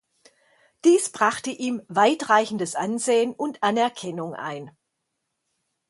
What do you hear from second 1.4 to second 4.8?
ihm weitreichendes Ansehen und Anerkennung ein.